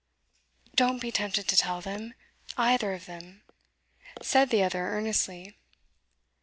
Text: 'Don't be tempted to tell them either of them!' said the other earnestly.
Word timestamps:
'Don't 0.73 0.97
be 0.99 1.11
tempted 1.11 1.47
to 1.47 1.55
tell 1.55 1.79
them 1.79 2.15
either 2.57 2.93
of 2.93 3.05
them!' 3.05 3.43
said 4.19 4.49
the 4.49 4.63
other 4.63 4.87
earnestly. 4.87 5.55